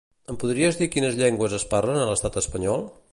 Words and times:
Em 0.33 0.37
podries 0.43 0.79
dir 0.79 0.87
quines 0.95 1.19
llengües 1.19 1.55
es 1.59 1.67
parlen 1.75 2.01
a 2.05 2.09
l'estat 2.13 2.43
espanyol? 2.45 2.87